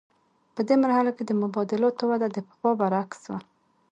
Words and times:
په 0.55 0.61
دې 0.67 0.75
مرحله 0.83 1.11
کې 1.17 1.23
د 1.25 1.31
مبادلاتو 1.41 2.03
وده 2.11 2.27
د 2.31 2.37
پخوا 2.47 2.71
برعکس 2.79 3.21
وه 3.29 3.39